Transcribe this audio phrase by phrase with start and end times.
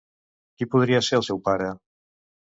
[0.61, 1.67] Qui podria ser el seu pare?